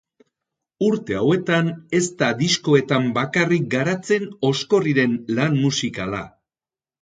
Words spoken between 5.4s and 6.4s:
lan musikala.